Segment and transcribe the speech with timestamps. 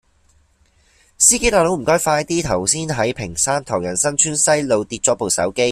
[1.19, 5.59] 司機大佬唔該快啲，頭先喺屏山唐人新村西路跌左部手機